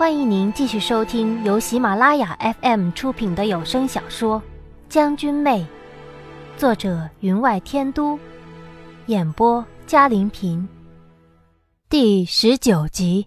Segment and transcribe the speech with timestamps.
[0.00, 4.40] 欢迎您继续收听由喜马拉雅 FM 出品的有声小说
[4.88, 5.60] 《将军妹》，
[6.58, 8.18] 作者云外天都，
[9.08, 10.66] 演播嘉林平，
[11.90, 13.26] 第十九集。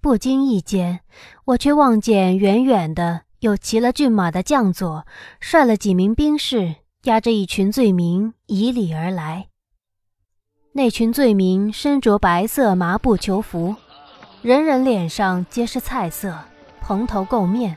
[0.00, 0.98] 不经意间，
[1.44, 5.06] 我却望见远远的有骑了骏马的将佐，
[5.38, 6.74] 率了几名兵士，
[7.04, 9.46] 押着一群罪民以礼而来。
[10.72, 13.76] 那群罪民身着白色麻布囚服。
[14.42, 16.34] 人人脸上皆是菜色，
[16.80, 17.76] 蓬头垢面，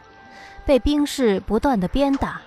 [0.65, 2.41] 被兵士不断的鞭打，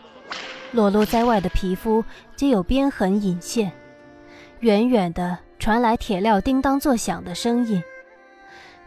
[0.72, 2.02] 裸露在外的皮肤
[2.34, 3.70] 皆有鞭痕隐现。
[4.60, 7.82] 远远的传来铁镣叮当作响的声音。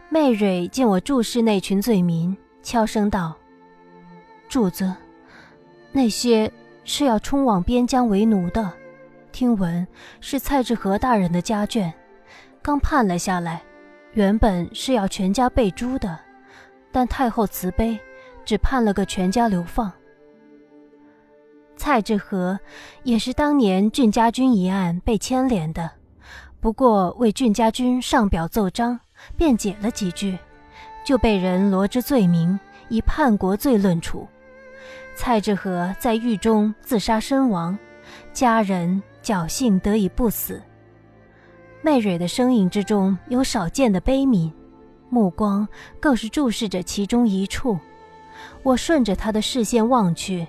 [0.08, 3.36] 媚蕊见我注视那群罪民，悄声道
[4.50, 4.92] ：“主子，
[5.92, 6.50] 那些
[6.82, 8.68] 是要冲往边疆为奴的，
[9.30, 9.86] 听闻
[10.20, 11.92] 是蔡志和大人的家眷，
[12.60, 13.62] 刚判了下来。”
[14.12, 16.18] 原本是要全家被诛的，
[16.90, 17.98] 但太后慈悲，
[18.44, 19.90] 只判了个全家流放。
[21.76, 22.58] 蔡志和
[23.04, 25.90] 也是当年俊家军一案被牵连的，
[26.60, 28.98] 不过为俊家军上表奏章，
[29.36, 30.36] 辩解了几句，
[31.04, 34.26] 就被人罗织罪名，以叛国罪论处。
[35.14, 37.78] 蔡志和在狱中自杀身亡，
[38.32, 40.60] 家人侥幸得以不死。
[41.82, 44.52] 媚蕊的声音之中有少见的悲悯，
[45.08, 45.66] 目光
[45.98, 47.78] 更是注视着其中一处。
[48.62, 50.46] 我顺着他的视线望去，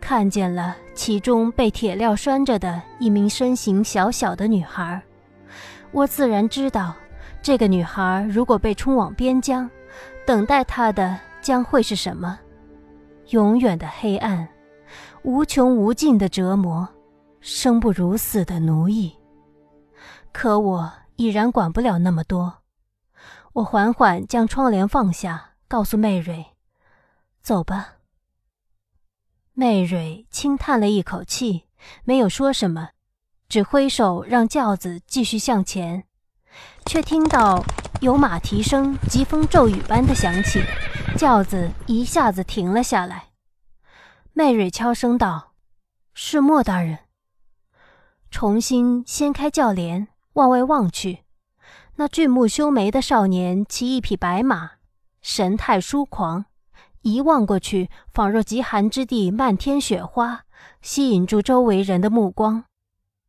[0.00, 5.02] 看见了其中被铁镣拴着的一名身形小小的女孩。
[5.90, 6.94] 我自然知道，
[7.42, 9.68] 这个女孩如果被冲往边疆，
[10.24, 12.38] 等待她的将会是什么？
[13.30, 14.46] 永远的黑暗，
[15.22, 16.88] 无穷无尽的折磨，
[17.40, 19.12] 生不如死的奴役。
[20.32, 22.62] 可我已然管不了那么多，
[23.54, 26.54] 我缓缓将窗帘放下，告诉媚蕊
[27.42, 27.94] ：“走吧。”
[29.54, 31.64] 媚蕊轻叹了一口气，
[32.04, 32.90] 没有说什么，
[33.48, 36.04] 只挥手让轿子继续向前。
[36.86, 37.64] 却听到
[38.00, 40.62] 有马蹄声疾风骤雨般的响起，
[41.16, 43.30] 轿子一下子停了下来。
[44.32, 45.54] 媚蕊悄声道
[46.14, 47.00] ：“是莫大人。”
[48.30, 50.08] 重新掀开轿帘。
[50.38, 51.24] 往外望去，
[51.96, 54.74] 那俊目修眉的少年骑一匹白马，
[55.20, 56.44] 神态疏狂，
[57.02, 60.44] 一望过去，仿若极寒之地漫天雪花，
[60.80, 62.62] 吸引住周围人的目光，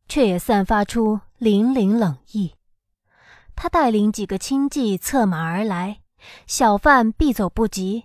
[0.08, 2.54] 却也散发出凛凛冷意。
[3.56, 6.02] 他带领几个亲骑策马而来，
[6.46, 8.04] 小贩必走不及。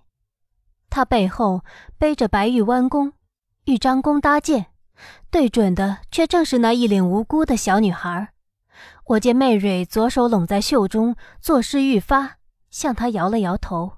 [0.89, 1.63] 他背后
[1.99, 3.13] 背着白玉弯弓，
[3.65, 4.65] 与张弓搭箭，
[5.29, 8.31] 对准的却正是那一脸无辜的小女孩。
[9.05, 12.37] 我见媚蕊左手拢在袖中，作势欲发，
[12.69, 13.93] 向他摇了摇头。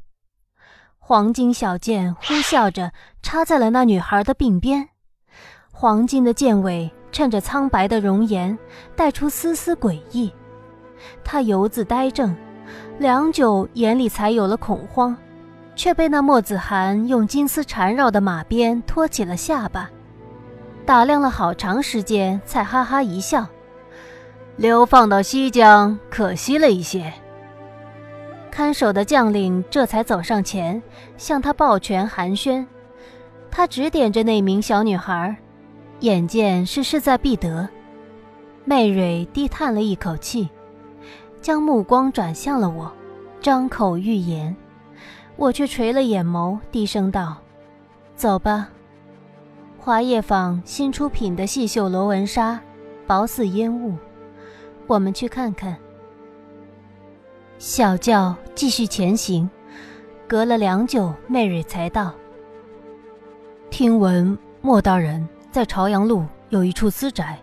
[0.98, 4.90] 黄金小剑呼啸着插在了那女孩的鬓边，
[5.72, 8.58] 黄金的剑尾衬着苍白的容颜，
[8.96, 10.34] 带出丝丝诡异。
[11.24, 12.36] 他犹自呆怔，
[13.00, 15.16] 良久，眼里才有了恐慌，
[15.76, 19.90] 却被那墨子涵用金丝缠绕的马鞭托起了下巴，
[20.86, 23.48] 打量了好长时间，才哈哈一笑。
[24.58, 27.14] 流放到西疆，可惜了一些。
[28.50, 30.82] 看守的将领这才走上前，
[31.16, 32.66] 向他抱拳寒暄。
[33.52, 35.36] 他指点着那名小女孩，
[36.00, 37.70] 眼见是势在必得。
[38.66, 40.50] 媚蕊低叹了一口气，
[41.40, 42.92] 将目光转向了我，
[43.40, 44.56] 张口欲言，
[45.36, 47.38] 我却垂了眼眸，低声道
[48.18, 48.70] ：“走吧。”
[49.78, 52.60] 华业坊新出品的细绣罗纹纱，
[53.06, 53.96] 薄似烟雾。
[54.88, 55.76] 我们去看看。
[57.60, 59.50] 小轿继续前行，
[60.28, 62.14] 隔了良久，媚蕊才到。
[63.70, 67.38] 听闻莫大人在朝阳路有一处私宅，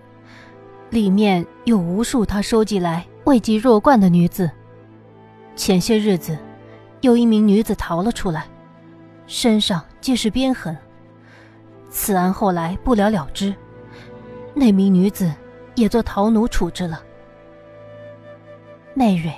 [0.88, 4.50] 里面有无数他收集来未及弱冠的女子。
[5.54, 6.38] 前些日子，
[7.02, 8.46] 有一名女子逃了出来，
[9.26, 10.74] 身上皆是鞭痕。
[11.90, 13.54] 此案后来不了了之，
[14.54, 15.30] 那名女子
[15.74, 17.02] 也做逃奴处置了。
[18.94, 19.32] 媚蕊，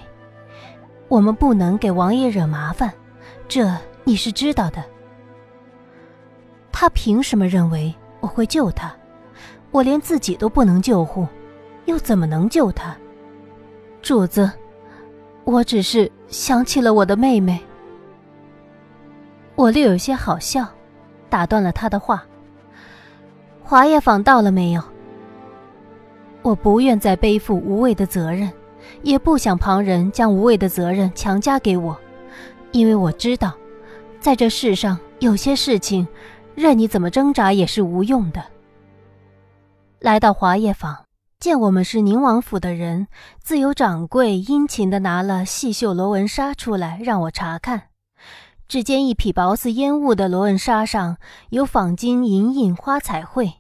[1.09, 2.93] 我们不能给王爷惹麻烦，
[3.49, 3.75] 这
[4.05, 4.85] 你是知道的。
[6.71, 8.95] 他凭什么认为我会救他？
[9.71, 11.27] 我连自己都不能救护，
[11.87, 12.95] 又怎么能救他？
[14.03, 14.51] 主子，
[15.45, 17.59] 我只是想起了我的妹妹。
[19.55, 20.67] 我略有些好笑，
[21.31, 22.23] 打断了他的话。
[23.63, 24.83] 华业坊到了没有？
[26.43, 28.53] 我不愿再背负无谓的责任。
[29.03, 31.99] 也不想旁人将无谓的责任强加给我，
[32.73, 33.55] 因为我知道，
[34.21, 36.07] 在这世上有些事情，
[36.55, 38.45] 任你怎么挣扎也是无用的。
[40.01, 41.05] 来到华业坊，
[41.39, 43.09] 见我们是宁王府的人，
[43.43, 47.85] 自有掌柜殷勤地拿了细绣罗纹纱出来让我查看。
[48.69, 51.19] 只见一匹薄似烟雾的罗纹纱上
[51.51, 53.55] 有仿金银印花彩绘，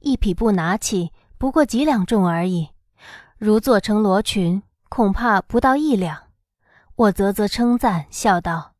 [0.00, 2.68] 一匹布拿起不过几两重而已，
[3.38, 6.16] 如做成罗裙，恐怕不到一两。
[6.96, 8.72] 我啧啧称赞，笑道：“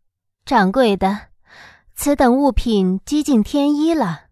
[0.47, 1.19] 掌柜的，
[1.95, 4.23] 此等物品几近天衣了。”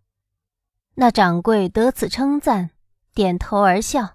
[0.94, 2.70] 那掌柜得此称赞，
[3.14, 4.10] 点头而笑，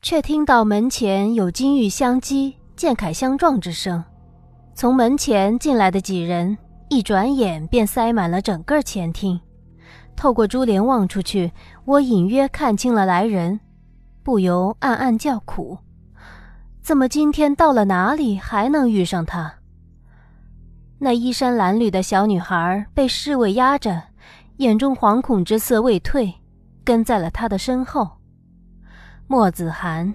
[0.00, 4.02] 却听到门前有金玉相击、剑铠相撞之声。
[4.74, 6.56] 从门前进来的几人，
[6.88, 9.40] 一转眼便塞满了整个前厅。
[10.16, 11.52] 透过珠帘望出去，
[11.84, 13.60] 我隐约看清了来人，
[14.24, 15.76] 不由暗暗叫苦：
[16.80, 19.56] 怎么今天到了哪里还能遇上他？
[20.98, 24.02] 那衣衫褴褛的小女孩被侍卫压着，
[24.56, 26.32] 眼中惶恐之色未退，
[26.82, 28.08] 跟在了他的身后。
[29.26, 30.12] 莫子涵。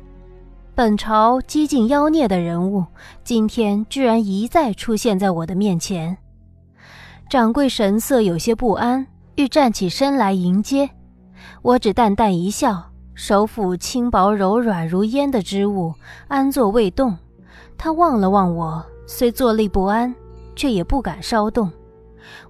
[0.73, 2.85] 本朝激进妖孽的人物，
[3.23, 6.17] 今天居然一再出现在我的面前。
[7.29, 10.89] 掌柜神色有些不安，欲站起身来迎接，
[11.61, 12.88] 我只淡淡一笑，
[13.21, 15.93] 手抚轻薄柔软如烟的织物，
[16.29, 17.17] 安坐未动。
[17.77, 20.15] 他望了望我，虽坐立不安，
[20.55, 21.69] 却也不敢稍动。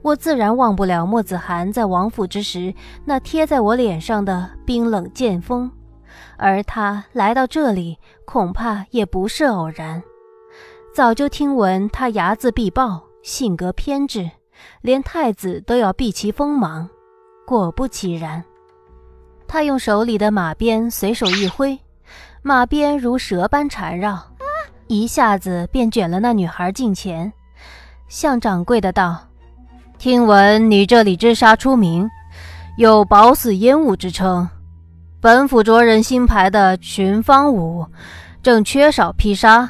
[0.04, 2.72] 我自然忘不了莫子涵在王府之时
[3.04, 5.72] 那贴在我脸上的冰冷剑锋。
[6.38, 10.04] 而他来到这里，恐怕也不是偶然。
[10.94, 14.30] 早就听闻他睚眦必报，性格偏执，
[14.82, 16.88] 连太子都要避其锋芒。
[17.48, 18.44] 果不其然，
[19.52, 21.78] 他用手里的马鞭随手一挥，
[22.44, 24.24] 马鞭如蛇般缠绕，
[24.86, 27.34] 一下子便卷了那女孩近前，
[28.08, 29.18] 向掌柜的道
[29.98, 32.08] ：“听闻你这里织纱出名，
[32.78, 34.48] 有薄似烟雾之称。”
[35.20, 37.84] 本府着人新牌的群芳舞，
[38.44, 39.68] 正缺少披纱，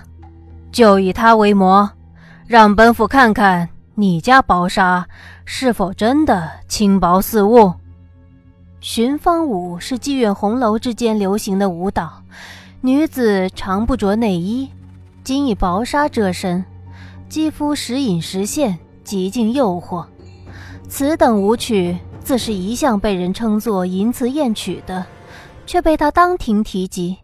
[0.74, 1.90] 就以它为模，
[2.46, 5.08] 让本府看看你家薄纱
[5.46, 7.74] 是否真的轻薄似雾。
[8.82, 12.24] 寻芳舞是妓院红楼之间流行的舞蹈，
[12.82, 14.70] 女子常不着内衣，
[15.24, 16.64] 仅以薄纱遮身，
[17.28, 20.06] 肌肤时隐时现，极尽诱惑。
[20.88, 25.06] 此等舞曲自是一向被人称作淫词艳曲的。
[25.70, 27.20] 却被他当庭提及。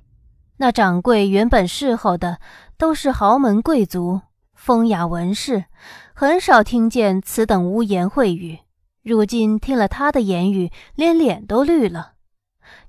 [0.58, 2.38] 那掌柜原本侍候的
[2.78, 4.22] 都是豪门贵族、
[4.54, 5.66] 风雅文士，
[6.14, 8.60] 很少听见此等污言秽语。
[9.06, 12.14] 如今听了他的言语，连脸都绿了。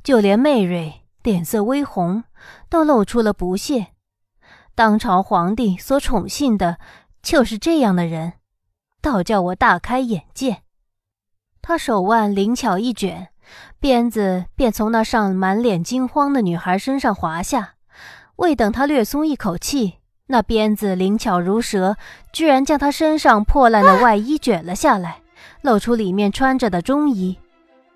[0.03, 2.25] 就连媚蕊脸色微红，
[2.71, 3.89] 都露出了不屑。
[4.75, 6.79] 当朝皇帝所宠幸的，
[7.23, 8.33] 就是这样的人，
[9.03, 10.63] 倒叫我大开眼界。
[11.61, 13.29] 他手腕灵巧一卷。
[13.79, 17.75] 鞭子便从那上满脸惊慌的女孩身上滑下，
[18.37, 19.99] 未等她略松一口气，
[20.29, 21.97] 那鞭子灵巧如蛇，
[22.33, 25.21] 居然将她身上破烂的外衣卷了下来，
[25.67, 27.37] 露出里面穿着的中衣。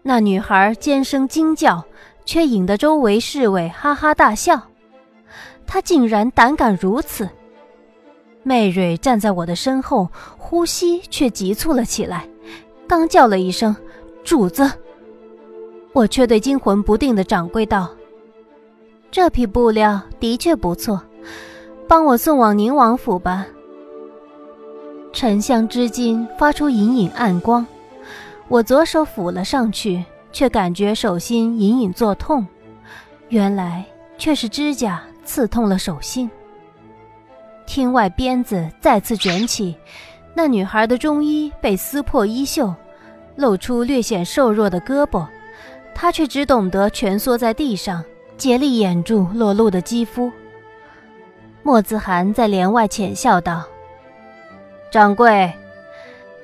[0.03, 1.85] 那女孩尖声惊叫，
[2.25, 4.61] 却引得周围侍卫哈哈大笑。
[5.67, 7.29] 她竟然胆敢如此！
[8.43, 12.29] 媚蕊站在我的身后，呼吸却急促了起来，
[12.89, 13.77] 刚叫了一声
[14.25, 14.69] “主子”。
[15.93, 17.89] 我却对惊魂不定的掌柜道
[19.13, 21.01] ：“这匹布料的确不错，
[21.87, 23.47] 帮我送往宁王府吧。”
[25.13, 27.67] 沉香织金发出隐隐暗光，
[28.49, 32.47] 我左手抚了上去，却感觉手心隐隐作痛，
[33.29, 33.85] 原来
[34.17, 36.31] 却是指甲刺痛了手心。
[37.67, 39.77] 厅外鞭子再次卷起，
[40.35, 42.75] 那女孩的中衣被撕破衣袖，
[43.37, 45.27] 露出略显瘦弱的胳膊。
[45.95, 48.03] 她却只懂得蜷缩在地上，
[48.37, 50.33] 竭力掩住裸露的肌肤。
[51.63, 53.65] 莫子涵在帘外浅笑道
[54.91, 55.53] ：“掌柜，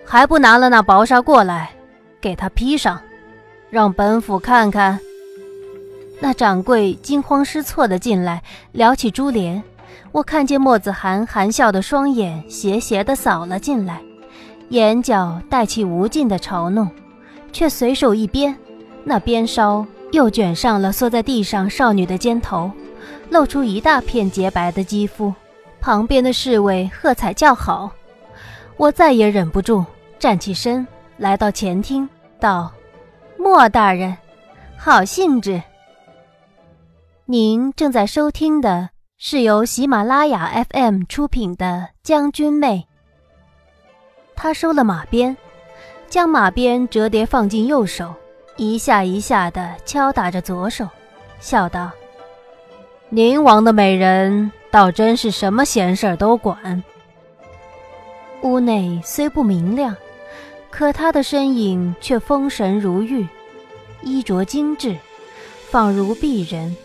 [0.04, 1.70] 还不拿了那薄纱过来，
[2.20, 3.00] 给他披上，
[3.70, 5.00] 让本府看看。”
[6.20, 9.62] 那掌柜惊慌失措的进来，撩起珠帘。
[10.12, 14.00] 我看见莫子涵含笑的双眼斜斜的扫了进来，
[14.68, 16.88] 眼角带起无尽的嘲弄，
[17.52, 18.56] 却随手一鞭。
[19.04, 22.70] 那鞭梢又卷上了缩在地上少女的肩头，
[23.28, 25.34] 露出一大片洁白的肌肤。
[25.80, 27.92] 旁边的侍卫喝彩叫好，
[28.76, 29.84] 我再也忍不住，
[30.18, 32.70] 站起身来到前厅，道
[33.38, 34.16] ：“莫大人，
[34.76, 35.62] 好兴致。”
[37.24, 42.86] 您正在收听的是由喜马拉雅 FM 出品的《将军妹》。
[44.36, 45.34] 他收了马鞭，
[46.06, 48.14] 将马鞭折叠放进右手，
[48.56, 50.86] 一下一下地敲打着左手，
[51.40, 51.90] 笑道
[53.08, 56.84] ：“宁王的美人，倒真是什么闲事儿都管。”
[58.42, 59.96] 屋内虽不明亮，
[60.70, 63.26] 可他的身影却风神如玉，
[64.02, 64.96] 衣着精致，
[65.70, 66.76] 仿如璧人。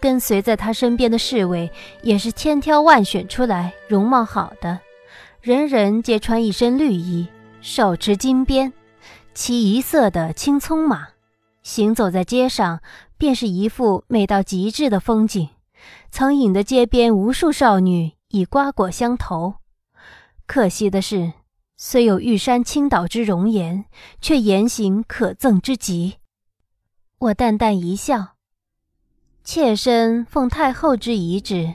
[0.00, 1.68] 跟随在他身边的侍卫
[2.02, 4.78] 也是千挑万选出来容貌好的，
[5.40, 7.26] 人人皆穿一身绿衣，
[7.60, 8.72] 手持金鞭，
[9.34, 11.08] 骑一色的青葱马，
[11.64, 12.80] 行走在街上，
[13.16, 15.48] 便是一副美到极致的风景，
[16.12, 19.54] 曾引得街边无数少女以瓜果相投。
[20.48, 21.34] 可惜的是，
[21.76, 23.84] 虽有玉山倾倒之容颜，
[24.18, 26.14] 却言行可憎之极。
[27.18, 28.28] 我淡淡一笑。
[29.44, 31.74] 妾身奉太后之遗旨，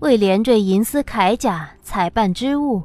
[0.00, 2.82] 为连缀银丝铠甲采办之物，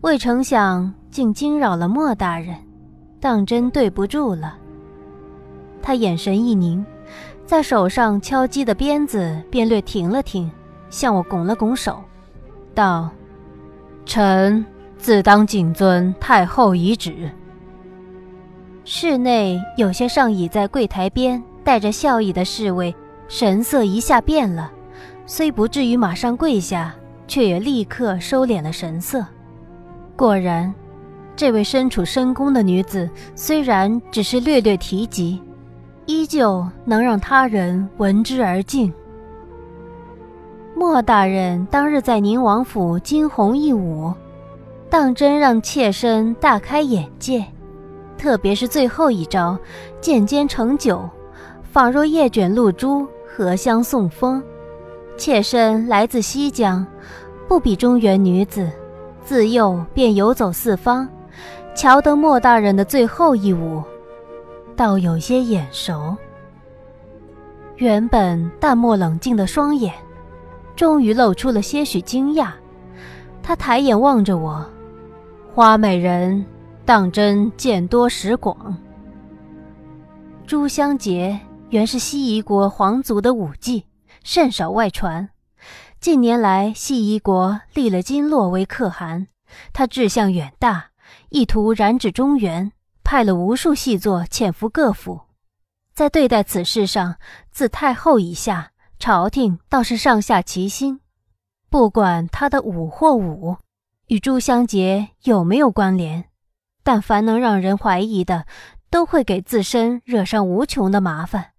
[0.00, 2.56] 未成想竟惊扰了莫大人，
[3.20, 4.56] 当真对不住了。
[5.82, 6.82] 他眼神一凝，
[7.44, 10.50] 在手上敲击的鞭子便略停了停，
[10.88, 12.02] 向我拱了拱手，
[12.74, 13.10] 道
[14.04, 14.64] ：“臣
[14.98, 17.30] 自当谨遵太后遗旨。”
[18.84, 22.94] 室内有些上倚在柜台边带着笑意的侍卫。
[23.26, 24.70] 神色一下变了，
[25.24, 26.94] 虽不至于马上跪下，
[27.26, 29.24] 却也立刻收敛了神色。
[30.14, 30.72] 果然，
[31.34, 35.40] 这位身处深宫的女子，虽然只是略略提及，
[36.04, 38.92] 依旧能让他人闻之而敬。
[40.86, 44.12] 莫大人当日在宁王府惊鸿一舞，
[44.90, 47.42] 当真让妾身大开眼界，
[48.18, 49.58] 特别是最后一招
[49.98, 51.08] “剑尖成酒”。
[51.72, 54.42] 仿若叶卷露珠，荷香送风。
[55.16, 56.86] 妾身来自西江，
[57.48, 58.70] 不比中原女子，
[59.24, 61.08] 自幼便游走四方，
[61.74, 63.82] 瞧得莫大人的最后一舞，
[64.76, 66.14] 倒有些眼熟。
[67.76, 69.94] 原本淡漠冷静的双眼，
[70.76, 72.52] 终于露出了些许惊讶。
[73.42, 74.64] 他抬眼望着我，
[75.54, 76.44] 花美人，
[76.84, 78.76] 当真见多识广。
[80.46, 81.40] 朱香杰。
[81.70, 83.86] 原是西夷国皇族的武技，
[84.22, 85.30] 甚少外传。
[85.98, 89.26] 近年来，西夷国立了金洛为可汗，
[89.72, 90.90] 他志向远大，
[91.30, 92.70] 意图染指中原，
[93.02, 95.22] 派了无数细作潜伏各府。
[95.92, 97.16] 在对待此事上，
[97.50, 98.70] 自太后以下，
[99.04, 100.98] 朝廷倒是上下齐心。
[101.68, 103.58] 不管他的武或武
[104.06, 106.30] 与朱香杰有没有关联，
[106.82, 108.46] 但凡能让人怀疑的，
[108.88, 111.50] 都会给自身惹上无穷的麻烦。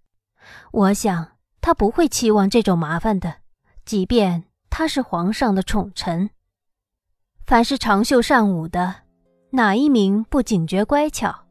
[0.71, 3.35] 我想他不会期望这种麻烦的，
[3.85, 6.31] 即便他是皇上的宠臣。
[7.45, 9.03] 凡是长袖善舞的，
[9.51, 11.43] 哪一名不警觉乖巧？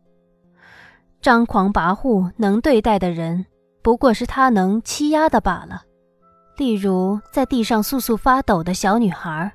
[1.22, 3.46] 张狂跋扈能对待的人，
[3.84, 5.82] 不过是他能欺压的罢了。
[6.56, 9.52] 例如在地上簌簌发抖的小女孩。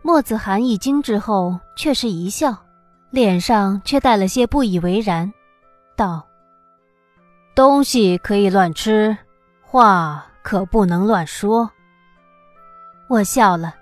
[0.00, 2.56] 莫子涵一惊之后，却是一笑，
[3.10, 5.32] 脸上却带了些不以为然，
[5.96, 6.24] 道。
[7.56, 9.16] 东西可以乱吃，
[9.60, 11.68] 话可不能乱说。
[13.08, 13.74] 我笑了，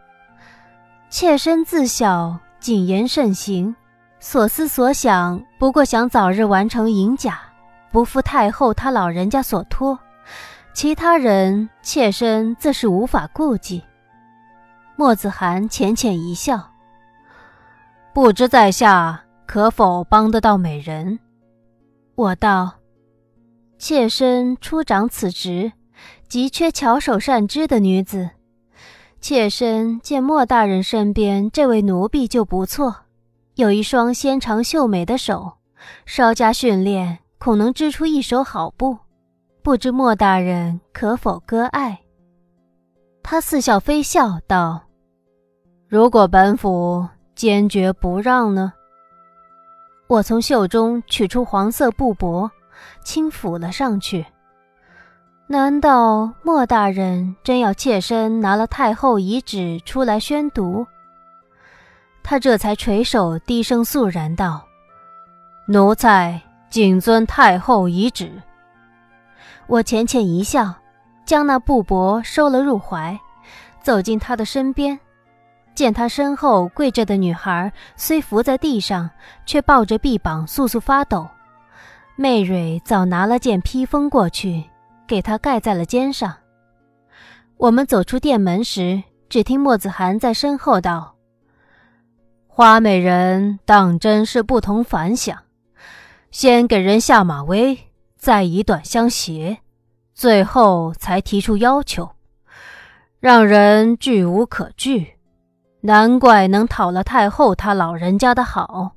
[1.11, 3.77] 妾身自小谨言慎行，
[4.21, 7.43] 所思所想不过想早日完成银甲，
[7.95, 9.97] 不负太后她老人家所托。
[10.73, 13.81] 其他人，妾身自是无法顾及。
[14.97, 16.73] 莫子涵浅浅一笑，
[18.13, 21.21] 不知在下可否帮得到美人？
[22.17, 22.73] 我道。
[23.79, 25.71] 妾身初掌此职，
[26.27, 28.31] 急缺巧手善织的女子。
[29.21, 32.97] 妾身见莫大人身边这位奴婢就不错，
[33.55, 35.59] 有一双纤长秀美的手，
[36.05, 38.97] 稍加训练，恐能织出一手好布。
[39.63, 42.01] 不知莫大人可否割爱？
[43.23, 44.81] 他似笑非笑道
[45.87, 48.73] ：“如果本府坚决不让呢？”
[50.09, 52.51] 我从袖中取出黄色布帛。
[53.05, 54.25] 轻抚了上去。
[55.47, 60.87] 难道莫大人真要妾身拿了太后遗旨出来宣读？
[62.23, 64.65] 他这才垂手低声肃然道
[65.69, 66.41] ：“奴才
[66.75, 68.29] 谨遵太后遗旨。”
[69.69, 70.75] 我浅浅一笑，
[71.25, 73.17] 将那布帛收了入怀，
[73.81, 74.99] 走进他的身边，
[75.73, 79.09] 见他身后跪着的女孩虽伏在地上，
[79.47, 81.29] 却抱着臂膀簌簌发抖。
[82.17, 84.65] 媚蕊早拿了件披风过去，
[85.07, 86.35] 给他盖在了肩上。
[87.57, 91.15] 我们走出殿门时，只听莫子涵在身后道
[92.49, 95.39] ：“花美人当真是不同凡响，
[96.35, 97.79] 先给人下马威，
[98.17, 99.59] 再以短相胁，
[100.15, 102.11] 最后才提出要求，
[103.21, 105.13] 让人拒无可拒。
[105.83, 108.97] 难怪能讨了太后她老人家的好。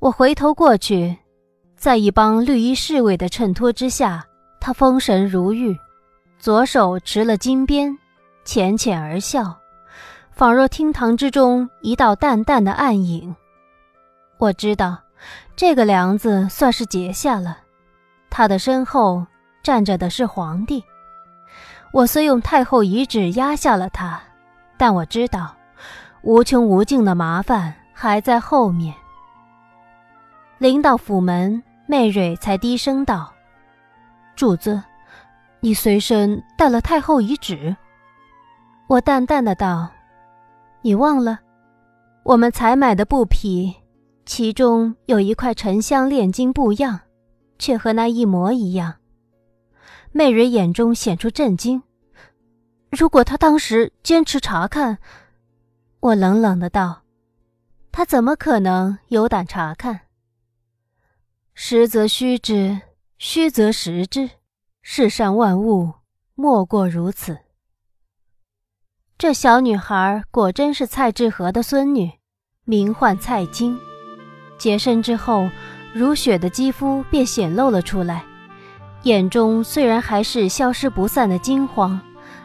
[0.00, 1.16] 我回头过去，
[1.76, 4.26] 在一帮绿衣侍卫的衬托之下，
[4.58, 5.78] 他风神如玉，
[6.40, 7.96] 左手持了金鞭，
[8.44, 9.56] 浅浅而笑。
[10.32, 13.36] 仿若厅堂之中一道淡淡的暗影。
[14.38, 14.98] 我知道，
[15.58, 17.58] 这个梁子算是结下了。
[18.30, 19.26] 他的身后
[19.60, 20.84] 站着的是皇帝。
[21.92, 24.20] 我虽用太后遗旨压下了他，
[24.76, 25.56] 但我知道，
[26.22, 28.94] 无穷无尽的麻烦还在后面。
[30.58, 33.32] 临到府门，媚蕊才低声道
[34.36, 34.80] ：“主子，
[35.58, 37.76] 你随身带了太后遗旨。”
[38.86, 39.88] 我淡淡的道。
[40.82, 41.40] 你忘了，
[42.22, 43.74] 我们采买的布匹，
[44.28, 47.00] 其中有一块沉香炼金布样，
[47.58, 48.96] 却和那一模一样。
[50.12, 51.82] 媚蕊眼中显出震惊。
[52.90, 54.98] 如果他当时坚持查看，
[56.00, 57.04] 我冷冷的道
[57.90, 60.00] ：“他怎么可能有胆查看？
[61.54, 62.82] 实则虚之，
[63.16, 64.28] 虚则实之，
[64.82, 65.94] 世上万物
[66.34, 67.38] 莫过如此。”
[69.16, 72.12] 这小女孩果真是蔡志和的孙女，
[72.64, 73.80] 名唤蔡京。
[74.58, 75.48] 洁身之后，
[75.92, 78.24] 如雪的肌肤便显露了出来，
[79.04, 81.98] 眼中虽然还是消失不散的金黄，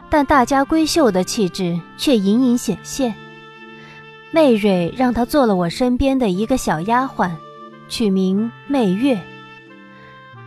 [0.10, 3.14] 但大家闺秀的气质却隐隐显现。
[4.32, 7.32] 媚蕊让她做了我身边的一个小丫鬟，
[7.90, 9.20] 取名媚月。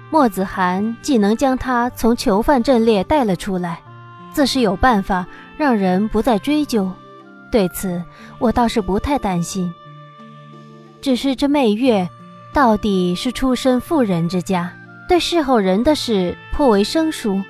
[0.08, 3.80] 莫子涵既能将她从囚犯阵列带了出来，
[4.32, 5.26] 自是有办法。
[5.58, 6.93] 让人不再追究，
[7.50, 8.04] 对此
[8.38, 9.73] 我倒是不太担心。
[11.06, 12.10] 只是这媚月，
[12.52, 14.73] 到底是出身富人之家，
[15.08, 17.40] 对侍候人的事颇为生疏，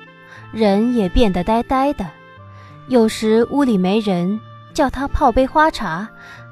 [0.51, 2.05] 人也变得呆呆的。
[2.87, 4.39] 有时屋里没人，
[4.75, 6.07] 叫他泡杯花茶，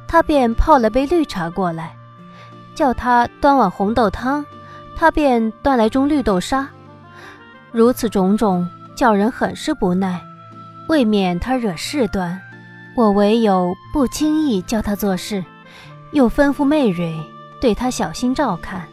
[0.07, 1.89] 他便泡了杯绿茶过来；
[2.73, 4.43] 叫他端碗红豆汤，
[4.95, 6.67] 他便端来盅绿豆沙。
[7.71, 10.19] 如此种种，叫人很是不耐。
[10.89, 12.41] 未免他惹事端，
[12.97, 15.45] 我唯有不轻易叫他做事，
[16.11, 17.15] 又吩咐媚蕊
[17.59, 18.85] 对他小心照看。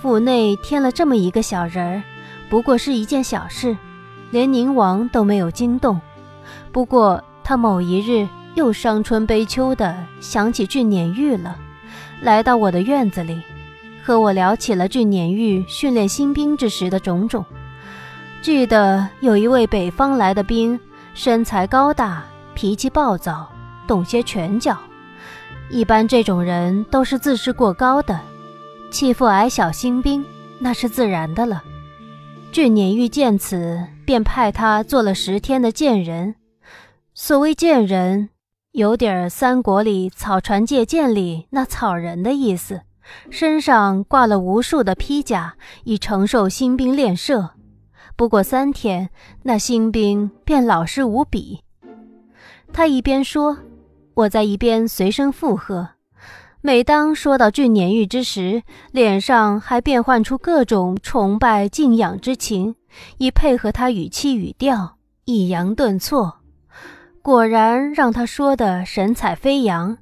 [0.00, 2.02] 府内添了这么一个小人儿，
[2.48, 3.76] 不过是一件小事，
[4.30, 6.00] 连宁王都没有惊动。
[6.72, 11.56] 不过他某一日又伤春悲秋的想起俊撵玉了，
[12.22, 13.40] 来到我的院子里，
[14.02, 17.44] 和我聊起了俊撵玉训练新兵之时的种种。
[18.40, 20.80] 记得有一位北方来的兵，
[21.12, 23.46] 身材高大，脾气暴躁，
[23.86, 24.78] 懂些拳脚。
[25.72, 28.20] 一般这种人都是自视过高的，
[28.90, 30.24] 欺负矮小新兵
[30.58, 31.62] 那是自然的了。
[32.50, 36.34] 俊撵玉见此，便派他做了十天的剑人。
[37.14, 38.30] 所谓剑人，
[38.72, 42.80] 有点三国里草船借箭里那草人的意思，
[43.30, 45.54] 身上挂了无数的披甲，
[45.84, 47.50] 以承受新兵练射。
[48.16, 49.10] 不过三天，
[49.44, 51.60] 那新兵便老实无比。
[52.72, 53.56] 他一边说，
[54.14, 55.90] 我在一边随声附和。
[56.62, 62.74] 每当说到俊撵玉之时，脸上还变换出各种崇拜敬仰之情，
[63.16, 66.40] 以配合他语气语调，抑扬顿挫。
[67.22, 69.96] 果然让他说的神采飞扬，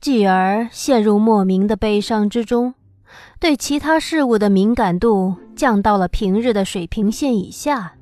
[0.00, 2.74] 继而陷入莫名的悲伤之中。
[3.38, 7.94] 对其他事物的敏感度降到了平日的水平线以下，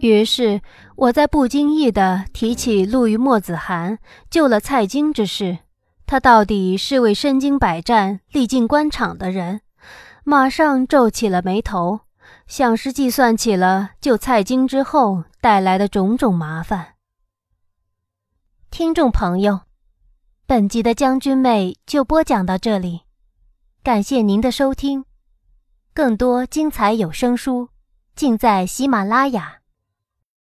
[0.00, 0.60] 于是
[0.94, 3.98] 我在不经意地提起陆于墨子涵
[4.30, 5.58] 救了蔡京之事。
[6.06, 9.62] 他到底是位身经百战、历尽官场的人，
[10.22, 12.00] 马上皱起了眉头，
[12.46, 16.94] 像是计算起了救蔡京之后带来的种种麻烦。
[18.70, 19.62] 听众朋友，
[20.46, 23.00] 本集的将军妹就播讲到这里。
[23.82, 25.04] 感谢您的收听，
[25.92, 27.70] 更多精彩有声书
[28.14, 29.60] 尽在喜马拉雅。